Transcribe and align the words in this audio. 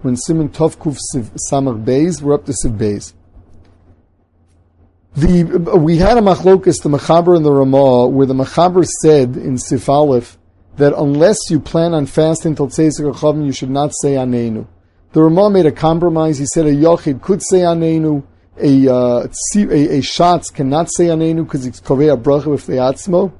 When 0.00 0.14
Siman 0.14 0.50
Tovkuf 0.50 0.96
Samar 1.48 1.74
Beis, 1.74 2.22
we're 2.22 2.34
up 2.34 2.44
to 2.46 2.52
Seif 2.52 2.76
Beis. 2.76 3.14
The, 5.16 5.76
we 5.76 5.96
had 5.96 6.16
a 6.16 6.20
machlokus, 6.20 6.82
the 6.82 6.88
Machaber 6.88 7.36
and 7.36 7.44
the 7.44 7.50
Ramah, 7.50 8.06
where 8.06 8.26
the 8.26 8.34
Machaber 8.34 8.86
said 9.02 9.36
in 9.36 9.58
Sif 9.58 9.88
Aleph 9.88 10.38
that 10.76 10.94
unless 10.96 11.38
you 11.50 11.58
plan 11.58 11.94
on 11.94 12.06
fasting 12.06 12.54
till 12.54 12.68
Achavim, 12.68 13.44
you 13.44 13.50
should 13.50 13.70
not 13.70 13.90
say 14.00 14.14
Anenu. 14.14 14.68
The 15.12 15.22
Ramah 15.22 15.50
made 15.50 15.66
a 15.66 15.72
compromise. 15.72 16.38
He 16.38 16.46
said 16.46 16.66
a 16.66 16.72
Yochid 16.72 17.20
could 17.20 17.42
say 17.42 17.60
Anenu, 17.60 18.22
a, 18.60 18.88
uh, 18.88 19.26
a, 19.26 19.26
a 19.26 20.00
Shatz 20.00 20.54
cannot 20.54 20.88
say 20.94 21.06
Anenu 21.06 21.44
because 21.44 21.66
it's 21.66 21.80
Kovei 21.80 22.16
Bracha 22.22 22.46
with 22.46 22.66
the 22.66 22.74
Atzmo. 22.74 23.32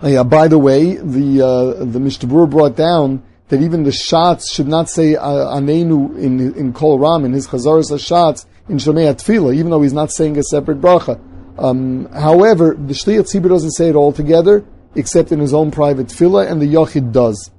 Uh, 0.00 0.24
by 0.24 0.48
the 0.48 0.58
way, 0.58 0.96
the 0.96 1.40
uh, 1.40 1.84
the 1.84 1.98
Mishtabur 1.98 2.50
brought 2.50 2.76
down 2.76 3.22
that 3.48 3.60
even 3.60 3.84
the 3.84 3.90
Shatz 3.90 4.52
should 4.52 4.68
not 4.68 4.88
say 4.88 5.16
uh, 5.16 5.56
Anenu 5.56 6.18
in 6.18 6.54
in 6.54 6.72
Kol 6.72 6.98
Ram 6.98 7.24
in 7.24 7.32
his 7.32 7.46
Chazaras 7.46 7.90
Shatz 7.92 8.46
in 8.68 8.78
Shomei 8.78 9.12
Tefillah, 9.14 9.54
even 9.54 9.70
though 9.70 9.82
he's 9.82 9.92
not 9.92 10.10
saying 10.10 10.38
a 10.38 10.42
separate 10.42 10.80
bracha. 10.80 11.20
Um, 11.58 12.06
however, 12.12 12.74
the 12.74 12.94
Shliach 12.94 13.32
Tzibur 13.32 13.48
doesn't 13.48 13.72
say 13.72 13.88
it 13.88 13.94
all 13.94 14.12
together, 14.12 14.64
except 14.94 15.32
in 15.32 15.38
his 15.38 15.54
own 15.54 15.70
private 15.70 16.08
tefillah, 16.08 16.50
and 16.50 16.60
the 16.60 16.66
Yochid 16.66 17.12
does. 17.12 17.50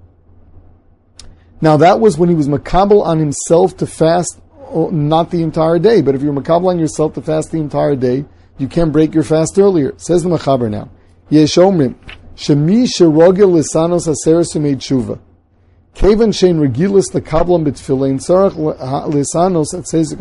Now 1.61 1.77
that 1.77 1.99
was 1.99 2.17
when 2.17 2.29
he 2.29 2.35
was 2.35 2.47
makabel 2.47 3.05
on 3.05 3.19
himself 3.19 3.77
to 3.77 3.87
fast, 3.87 4.39
oh, 4.67 4.89
not 4.89 5.31
the 5.31 5.41
entire 5.41 5.79
day. 5.79 6.01
But 6.01 6.15
if 6.15 6.21
you're 6.21 6.33
makabel 6.33 6.67
on 6.67 6.79
yourself 6.79 7.13
to 7.13 7.21
fast 7.21 7.51
the 7.51 7.59
entire 7.59 7.95
day, 7.95 8.25
you 8.57 8.67
can 8.67 8.91
break 8.91 9.13
your 9.13 9.23
fast 9.23 9.57
earlier. 9.57 9.93
Says 9.97 10.23
the 10.23 10.29
Machaber 10.29 10.69
now. 10.69 10.89
Yesh 11.29 11.55
omrim, 11.55 11.95
shemi 12.35 12.85
sherogil 12.85 13.51
lisanos 13.51 14.07
aseres 14.07 14.59
made 14.59 14.79
tshuva. 14.79 15.19
Regilis 15.95 17.05
lekablam 17.13 17.65
betfilein 17.65 18.19
tzarach 18.19 18.55
lisanos 19.09 19.73
at 19.73 19.85
sezik. 19.85 20.19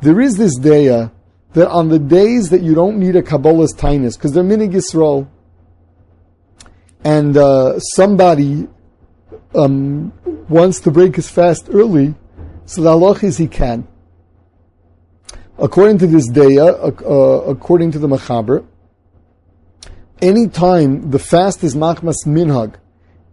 There 0.00 0.20
is 0.20 0.36
this 0.36 0.58
day 0.58 1.08
that 1.54 1.68
on 1.68 1.88
the 1.88 1.98
days 1.98 2.50
that 2.50 2.62
you 2.62 2.74
don't 2.74 2.98
need 2.98 3.16
a 3.16 3.22
Kabbalah's 3.22 3.72
tinus, 3.72 4.16
because 4.16 4.32
they're 4.32 4.42
minig 4.42 4.72
Yisrael, 4.72 5.28
and 7.04 7.36
uh, 7.36 7.78
somebody 7.78 8.68
um, 9.54 10.12
wants 10.48 10.80
to 10.80 10.90
break 10.90 11.16
his 11.16 11.30
fast 11.30 11.68
early, 11.70 12.14
so 12.66 12.82
the 12.82 12.90
halach 12.90 13.22
is 13.22 13.38
he 13.38 13.46
can. 13.46 13.86
According 15.58 15.98
to 15.98 16.06
this 16.06 16.28
daya, 16.30 16.68
uh, 16.68 16.86
uh, 17.08 17.42
according 17.50 17.92
to 17.92 17.98
the 17.98 18.08
Machaber, 18.08 18.66
any 20.22 20.48
time 20.48 21.10
the 21.10 21.18
fast 21.18 21.62
is 21.64 21.74
machmas 21.74 22.24
minhag, 22.24 22.76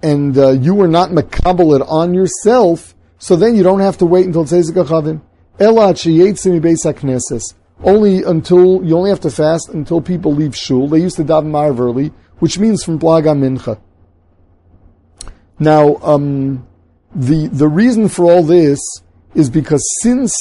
and 0.02 0.38
uh, 0.38 0.50
you 0.50 0.74
were 0.74 0.88
not 0.88 1.12
makabel 1.12 1.80
it 1.80 1.86
on 1.88 2.14
yourself, 2.14 2.96
so 3.20 3.36
then 3.36 3.56
you 3.56 3.64
don't 3.64 3.80
have 3.80 3.98
to 4.00 4.06
wait 4.06 4.26
until 4.26 4.44
Tzezik 4.44 4.74
sheyetzim. 5.60 7.54
Only 7.82 8.24
until, 8.24 8.84
you 8.84 8.98
only 8.98 9.10
have 9.10 9.22
to 9.22 9.32
fast 9.32 9.70
until 9.70 10.02
people 10.02 10.34
leave 10.34 10.56
shul. 10.56 10.90
They 10.90 11.00
used 11.00 11.16
to 11.18 11.24
daven 11.24 11.48
marv 11.48 11.80
early, 11.80 12.12
which 12.40 12.60
means 12.60 12.84
from 12.84 13.00
Blaga 13.00 13.38
Mincha. 13.38 13.80
Now, 15.60 15.96
um, 15.98 16.68
the, 17.16 17.48
the 17.48 17.68
reason 17.68 18.10
for 18.10 18.26
all 18.26 18.44
this 18.44 18.80
is 19.34 19.50
because 19.50 19.84
since 20.02 20.34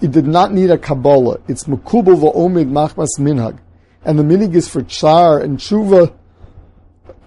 it 0.00 0.12
did 0.12 0.26
not 0.26 0.52
need 0.52 0.70
a 0.70 0.78
Kabbalah, 0.78 1.40
it's 1.48 1.64
Mekubal 1.64 2.20
va'omid 2.20 2.70
machmas 2.70 3.18
minhag, 3.18 3.58
and 4.04 4.18
the 4.18 4.22
minig 4.22 4.54
is 4.54 4.68
for 4.68 4.82
char 4.82 5.40
and 5.40 5.58
tshuva, 5.58 6.14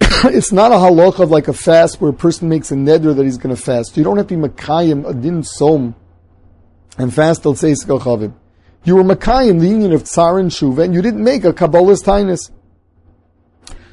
it's 0.00 0.52
not 0.52 0.72
a 0.72 0.76
halacha 0.76 1.20
of 1.20 1.30
like 1.30 1.48
a 1.48 1.52
fast 1.52 2.00
where 2.00 2.10
a 2.10 2.14
person 2.14 2.48
makes 2.48 2.70
a 2.70 2.74
neder 2.74 3.14
that 3.14 3.24
he's 3.24 3.38
going 3.38 3.54
to 3.54 3.60
fast. 3.60 3.96
You 3.96 4.04
don't 4.04 4.16
have 4.16 4.26
to 4.28 4.36
be 4.36 4.48
makayim 4.48 5.08
a 5.08 5.14
din 5.14 5.42
som 5.42 5.94
and 6.98 7.12
fast 7.12 7.42
till 7.42 7.54
seis 7.54 7.84
chavim. 7.84 8.34
You 8.84 8.96
were 8.96 9.02
makayim 9.02 9.60
the 9.60 9.68
union 9.68 9.92
of 9.92 10.04
tsar 10.04 10.38
and 10.38 10.50
shuva, 10.50 10.84
and 10.84 10.94
you 10.94 11.02
didn't 11.02 11.24
make 11.24 11.44
a 11.44 11.52
kabbalah's 11.52 12.02
tainus. 12.02 12.50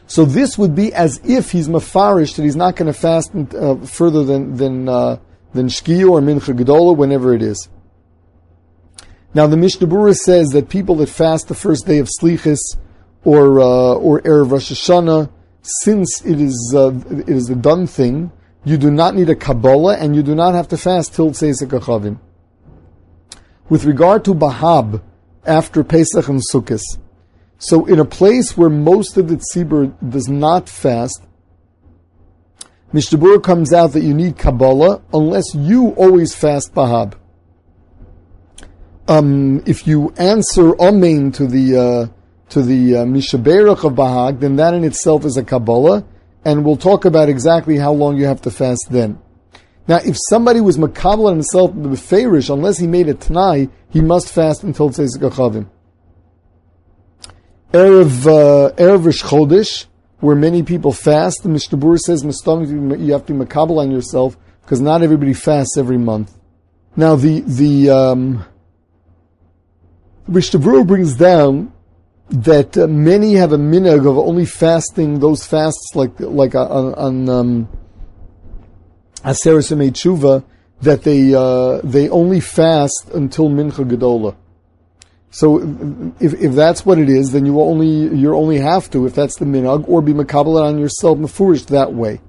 So 0.07 0.25
this 0.25 0.57
would 0.57 0.75
be 0.75 0.93
as 0.93 1.21
if 1.23 1.51
he's 1.51 1.69
mafarish 1.69 2.35
that 2.35 2.43
he's 2.43 2.57
not 2.57 2.75
going 2.75 2.91
to 2.91 2.99
fast 2.99 3.31
uh, 3.33 3.75
further 3.85 4.25
than 4.25 4.57
than 4.57 4.89
uh, 4.89 5.19
than 5.53 5.67
shkia 5.67 6.09
or 6.09 6.19
mincha 6.19 6.57
gedola, 6.57 6.97
whenever 6.97 7.33
it 7.33 7.41
is. 7.41 7.69
Now 9.33 9.47
the 9.47 9.55
Mishnah 9.57 9.87
Berurah 9.87 10.15
says 10.15 10.49
that 10.49 10.67
people 10.67 10.95
that 10.95 11.07
fast 11.07 11.47
the 11.47 11.55
first 11.55 11.85
day 11.87 11.99
of 11.99 12.09
slichus 12.09 12.59
or 13.23 13.59
uh, 13.61 13.93
or 13.95 14.21
erev 14.21 14.51
Rosh 14.51 14.71
Hashanah, 14.71 15.31
since 15.61 16.21
it 16.25 16.41
is 16.41 16.73
uh, 16.75 16.91
it 17.09 17.29
is 17.29 17.49
a 17.49 17.55
done 17.55 17.87
thing, 17.87 18.31
you 18.65 18.77
do 18.77 18.91
not 18.91 19.15
need 19.15 19.29
a 19.29 19.35
kabbalah 19.35 19.95
and 19.95 20.15
you 20.15 20.21
do 20.21 20.35
not 20.35 20.53
have 20.53 20.67
to 20.69 20.77
fast 20.77 21.13
till 21.13 21.31
Tzeisek 21.31 21.67
Achavim. 21.67 22.19
With 23.69 23.85
regard 23.85 24.25
to 24.25 24.33
Bahab, 24.33 25.01
after 25.45 25.83
Pesach 25.83 26.27
and 26.27 26.41
Sukkot, 26.51 26.81
so 27.57 27.85
in 27.85 27.99
a 27.99 28.05
place 28.05 28.57
where 28.57 28.69
most 28.69 29.15
of 29.15 29.29
the 29.29 29.37
tzibur 29.37 29.93
does 30.09 30.27
not 30.27 30.67
fast, 30.67 31.21
Mishnah 32.91 33.39
comes 33.39 33.71
out 33.71 33.93
that 33.93 34.01
you 34.01 34.13
need 34.13 34.37
Kabbalah 34.37 35.01
unless 35.13 35.55
you 35.55 35.91
always 35.91 36.35
fast 36.35 36.73
Bahab. 36.73 37.13
Um, 39.07 39.63
if 39.65 39.87
you 39.87 40.13
answer 40.17 40.75
Amen 40.79 41.31
to 41.33 41.47
the 41.47 41.77
uh, 41.77 42.07
to 42.49 42.61
the 42.61 42.97
uh, 42.97 43.05
Mishaberach 43.05 43.83
of 43.83 43.93
Bahab, 43.93 44.39
then 44.39 44.57
that 44.57 44.73
in 44.73 44.83
itself 44.83 45.25
is 45.25 45.37
a 45.37 45.43
Kabbalah, 45.43 46.05
and 46.45 46.63
we'll 46.63 46.77
talk 46.77 47.05
about 47.05 47.29
exactly 47.29 47.77
how 47.77 47.91
long 47.91 48.17
you 48.17 48.25
have 48.25 48.41
to 48.41 48.51
fast 48.51 48.87
then. 48.91 49.19
Now, 49.87 49.97
if 49.97 50.15
somebody 50.29 50.61
was 50.61 50.77
makabel 50.77 51.29
himself 51.29 51.73
with 51.73 51.99
Ferish, 51.99 52.49
unless 52.49 52.77
he 52.77 52.87
made 52.87 53.09
a 53.09 53.13
Tanai, 53.13 53.69
he 53.89 54.01
must 54.01 54.31
fast 54.31 54.63
until 54.63 54.89
Tzezik 54.89 55.29
Achavim. 55.29 55.67
Erev, 57.73 58.27
uh, 58.27 58.73
Erev 58.75 59.21
Chodesh, 59.23 59.87
where 60.19 60.35
many 60.35 60.61
people 60.61 60.91
fast, 60.91 61.43
the 61.43 61.49
Mishnah 61.49 61.97
says 61.97 62.23
you 62.23 63.13
have 63.13 63.25
to 63.25 63.33
be 63.33 63.45
on 63.55 63.91
yourself, 63.91 64.37
because 64.61 64.79
not 64.79 65.01
everybody 65.01 65.33
fasts 65.33 65.77
every 65.77 65.97
month. 65.97 66.37
Now, 66.95 67.15
the, 67.15 67.39
the, 67.41 67.89
um, 67.89 68.45
Berurah 70.29 70.85
brings 70.85 71.15
down 71.15 71.73
that 72.29 72.77
uh, 72.77 72.87
many 72.87 73.33
have 73.33 73.51
a 73.51 73.57
minhag 73.57 74.09
of 74.09 74.17
only 74.17 74.45
fasting 74.45 75.19
those 75.19 75.45
fasts 75.45 75.91
like 75.95 76.17
like 76.19 76.55
uh, 76.55 76.65
on, 76.65 76.93
on 76.95 77.29
um, 77.29 77.69
Aseres 79.23 79.71
Tshuva 79.91 80.43
that 80.81 81.03
they 81.03 81.33
uh, 81.33 81.81
they 81.83 82.09
only 82.09 82.39
fast 82.39 83.09
until 83.13 83.49
Mincha 83.49 83.87
Gedola. 83.87 84.35
So 85.29 85.59
if, 86.19 86.33
if 86.33 86.53
that's 86.53 86.85
what 86.85 86.99
it 86.99 87.07
is, 87.09 87.31
then 87.31 87.45
you 87.45 87.61
only 87.61 87.87
you 87.87 88.35
only 88.35 88.59
have 88.59 88.89
to 88.91 89.05
if 89.05 89.15
that's 89.15 89.37
the 89.37 89.45
minhag 89.45 89.87
or 89.87 90.01
be 90.01 90.13
makabel 90.13 90.61
on 90.61 90.77
yourself 90.77 91.17
mafurish 91.17 91.67
that 91.67 91.93
way. 91.93 92.19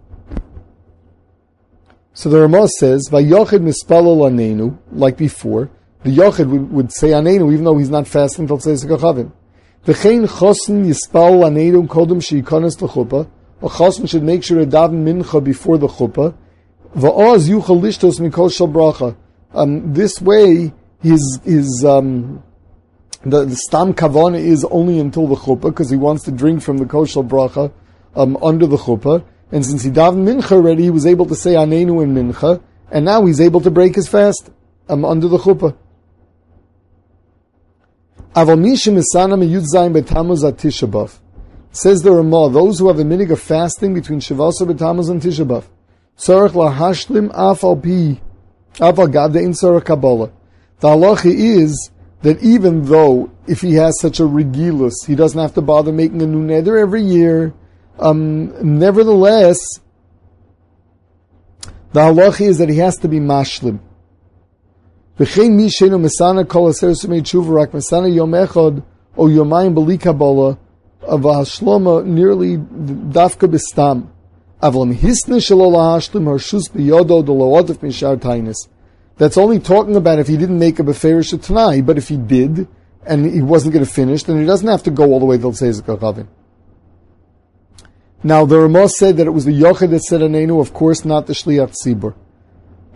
So 2.14 2.28
the 2.28 2.41
Ramah 2.41 2.69
says, 2.78 3.09
"Vayochid 3.10 3.60
mispalol 3.60 4.30
anenu," 4.30 4.78
like 4.92 5.16
before. 5.16 5.70
The 6.05 6.11
yochid 6.11 6.49
would, 6.49 6.73
would 6.73 6.93
say 6.93 7.09
anenu 7.09 7.53
even 7.53 7.65
though 7.65 7.79
he's 7.79 7.91
not 7.91 8.09
fasting 8.09 8.45
until 8.45 8.59
Tzeizik 8.59 8.99
Achavim. 8.99 9.33
V'chein 9.87 10.27
chosin 10.27 10.85
yispal 10.87 11.43
anedum 11.45 11.87
kodem 11.87 12.21
sheikonis 12.21 12.81
l'chuppah. 12.81 13.29
A 13.63 13.69
chosin 13.69 14.09
should 14.09 14.23
make 14.23 14.43
sure 14.43 14.59
to 14.59 14.67
daven 14.67 15.05
mincha 15.05 15.43
before 15.43 15.79
the 15.79 15.87
chuppah. 15.87 16.35
V'oz 16.97 17.49
yuchal 17.49 17.81
lishtos 17.81 18.21
mikol 18.21 18.53
shal 18.53 18.69
bracha. 18.69 19.17
Um, 19.55 19.93
this 19.93 20.21
way, 20.21 20.73
his 21.01 21.41
his 21.45 21.85
um, 21.85 22.43
the, 23.25 23.45
the 23.45 23.57
stam 23.57 23.95
kavana 23.95 24.41
is 24.41 24.65
only 24.65 24.99
until 24.99 25.29
the 25.29 25.37
chuppah 25.37 25.71
because 25.71 25.91
he 25.91 25.97
wants 25.97 26.25
to 26.25 26.33
drink 26.33 26.63
from 26.63 26.79
the 26.79 26.84
koshal 26.84 27.27
bracha 27.27 27.73
um, 28.17 28.37
under 28.43 28.67
the 28.67 28.77
chuppah. 28.77 29.25
And 29.53 29.65
since 29.65 29.83
he 29.83 29.91
davened 29.91 30.27
mincha 30.27 30.53
already, 30.53 30.84
he 30.84 30.91
was 30.91 31.07
able 31.07 31.27
to 31.27 31.34
say 31.37 31.55
anenu 31.55 32.03
in 32.03 32.15
mincha, 32.15 32.60
and 32.91 33.05
now 33.05 33.25
he's 33.25 33.41
able 33.41 33.60
to 33.60 33.71
break 33.71 33.95
his 33.95 34.09
fast 34.09 34.51
um, 34.89 35.05
under 35.05 35.28
the 35.28 35.39
chuppah. 35.39 35.77
Aval 38.34 38.59
mishim 38.59 38.97
isana 38.99 39.37
miyud 39.37 39.63
betamuz 39.93 40.43
at 40.49 40.57
Tisha 40.57 41.19
Says 41.71 42.01
the 42.01 42.13
Ramah, 42.13 42.49
those 42.51 42.79
who 42.79 42.89
have 42.89 42.99
a 42.99 43.03
minig 43.03 43.31
of 43.31 43.39
fasting 43.39 43.93
between 43.93 44.21
Shavasa 44.21 44.67
betamuz 44.67 45.11
and 45.11 45.21
Tisha 45.21 45.47
B'av. 45.47 45.65
Tzarech 46.17 46.53
lahashlim 46.53 47.31
af 47.34 47.63
al 47.63 47.77
pi, 47.77 48.19
af 48.81 48.99
al 48.99 49.09
gavde 49.09 49.37
in 49.37 49.53
tzarech 49.53 49.84
Kabbalah. 49.84 50.31
The 50.81 50.89
halacha 50.89 51.31
is 51.31 51.91
that 52.23 52.43
even 52.43 52.83
though 52.84 53.31
if 53.47 53.61
he 53.61 53.75
has 53.75 54.01
such 54.01 54.19
a 54.19 54.23
regilus, 54.23 54.95
he 55.07 55.15
doesn't 55.15 55.39
have 55.39 55.53
to 55.55 55.61
bother 55.61 55.93
making 55.93 56.23
a 56.23 56.27
new 56.27 56.47
neder 56.47 56.81
every 56.81 57.03
year. 57.03 57.53
Um, 57.99 58.79
nevertheless, 58.79 59.59
the 61.93 62.01
halacha 62.01 62.49
is 62.49 62.57
that 62.59 62.71
he 62.71 62.79
has 62.79 62.97
to 62.99 63.09
be 63.09 63.19
mashlim. 63.19 63.81
V'chein 65.18 65.53
mi 65.53 65.68
sheinu 65.68 65.98
mesana 66.00 66.47
kol 66.48 66.68
aser 66.68 66.91
sumei 66.91 67.22
tshuva 67.22 67.54
rak 67.54 67.72
mesana 67.72 68.12
yom 68.12 68.32
echad 68.32 68.82
o 69.16 69.26
yomayim 69.26 69.74
b'li 69.74 70.00
kabbalah 70.00 70.59
of 71.03 71.20
hashloma 71.20 72.04
nearly 72.04 72.56
dafka 72.56 73.47
b'stam. 73.48 74.09
Avlam 74.62 74.94
hisne 74.94 75.38
shalola 75.38 75.97
hashlim 75.97 76.24
harshus 76.24 76.70
biyodo 76.70 77.22
doloodif 77.22 77.78
mishar 77.78 78.16
tainis. 78.16 78.68
That's 79.18 79.36
only 79.36 79.59
talking 79.59 79.97
about 79.97 80.18
if 80.18 80.28
he 80.28 80.36
didn't 80.36 80.59
make 80.59 80.78
a 80.78 80.82
beferish 80.82 81.38
tanai, 81.47 81.82
but 81.82 81.98
if 81.98 82.09
he 82.09 82.16
did, 82.16 82.66
and 83.04 83.26
he 83.26 83.42
wasn't 83.42 83.74
going 83.74 83.84
to 83.84 83.91
finish, 83.91 84.22
then 84.22 84.38
he 84.38 84.47
doesn't 84.47 84.68
have 84.68 84.82
to 84.84 84.91
go 84.91 85.12
all 85.12 85.20
the 85.20 85.26
way 85.26 85.38
till 85.38 85.53
Tzezik 85.53 85.82
HaChavim. 85.82 86.28
Now, 88.22 88.44
the 88.44 88.59
Ramah 88.60 88.88
said 88.88 89.16
that 89.16 89.26
it 89.26 89.30
was 89.30 89.44
the 89.44 89.53
Yochid 89.53 89.91
that 89.91 90.03
said 90.03 90.20
Anenu, 90.20 90.60
of 90.60 90.72
course 90.72 91.04
not 91.04 91.26
the 91.26 91.32
Shliach 91.32 91.74
Tzibur. 91.84 92.14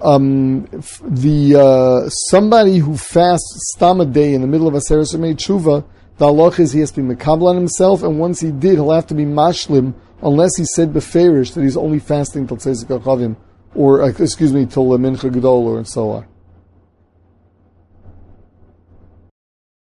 Um, 0.03 0.67
the, 1.03 1.57
uh, 1.57 2.09
somebody 2.09 2.79
who 2.79 2.97
fasts 2.97 3.73
stam 3.75 4.01
a 4.01 4.07
day 4.07 4.35
in 4.35 4.43
the 4.43 4.47
middle 4.47 4.69
of 4.69 4.75
Aseres 4.75 5.15
or 5.15 5.19
Tshuva, 5.19 5.85
the 6.19 6.25
Allah 6.27 6.49
is 6.59 6.73
he 6.73 6.81
has 6.81 6.91
to 6.93 7.03
be 7.03 7.15
Mekabel 7.15 7.49
on 7.49 7.57
himself, 7.57 8.03
and 8.03 8.19
once 8.19 8.41
he 8.41 8.51
did, 8.51 8.75
he'll 8.75 8.91
have 8.91 9.07
to 9.09 9.15
be 9.15 9.25
Mashlim, 9.25 9.95
unless 10.23 10.57
he 10.57 10.65
said 10.65 10.93
Beferish 10.93 11.55
that 11.55 11.63
he's 11.63 11.77
only 11.77 11.99
fasting 11.99 12.47
till 12.47 12.57
Tzezik 12.57 12.87
HaChavim, 12.87 13.37
or, 13.75 14.03
uh, 14.03 14.09
excuse 14.09 14.53
me, 14.53 14.67
till 14.67 14.87
Mincha 14.87 15.31
Gedol, 15.31 15.65
or 15.65 15.79
and 15.79 15.89
so 15.89 16.11
on. 16.11 16.27